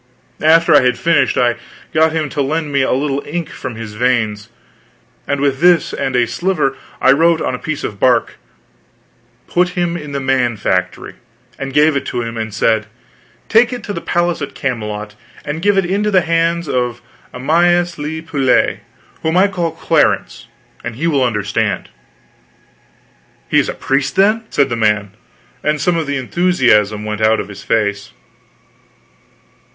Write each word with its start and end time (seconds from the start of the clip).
After 0.41 0.73
I 0.73 0.81
had 0.81 0.97
finished, 0.97 1.37
I 1.37 1.57
got 1.93 2.11
him 2.11 2.27
to 2.29 2.41
lend 2.41 2.71
me 2.71 2.81
a 2.81 2.91
little 2.91 3.21
ink 3.23 3.49
from 3.51 3.75
his 3.75 3.93
veins; 3.93 4.49
and 5.27 5.39
with 5.39 5.59
this 5.59 5.93
and 5.93 6.15
a 6.15 6.25
sliver 6.25 6.75
I 6.99 7.11
wrote 7.11 7.39
on 7.39 7.53
a 7.53 7.59
piece 7.59 7.83
of 7.83 7.99
bark 7.99 8.37
Put 9.45 9.77
him 9.77 9.95
in 9.95 10.11
the 10.11 10.19
Man 10.19 10.57
factory 10.57 11.17
and 11.59 11.71
gave 11.71 11.95
it 11.95 12.07
to 12.07 12.23
him, 12.23 12.35
and 12.35 12.51
said: 12.51 12.87
"Take 13.47 13.71
it 13.71 13.83
to 13.83 13.93
the 13.93 14.01
palace 14.01 14.41
at 14.41 14.55
Camelot 14.55 15.13
and 15.45 15.61
give 15.61 15.77
it 15.77 15.85
into 15.85 16.09
the 16.09 16.21
hands 16.21 16.67
of 16.67 17.03
Amyas 17.31 17.99
le 17.99 18.23
Poulet, 18.23 18.79
whom 19.21 19.37
I 19.37 19.47
call 19.47 19.69
Clarence, 19.71 20.47
and 20.83 20.95
he 20.95 21.05
will 21.05 21.23
understand." 21.23 21.89
"He 23.47 23.59
is 23.59 23.69
a 23.69 23.75
priest, 23.75 24.15
then," 24.15 24.45
said 24.49 24.69
the 24.69 24.75
man, 24.75 25.11
and 25.63 25.79
some 25.79 25.95
of 25.95 26.07
the 26.07 26.17
enthusiasm 26.17 27.05
went 27.05 27.21
out 27.21 27.39
of 27.39 27.49
his 27.49 27.61
face. 27.61 28.13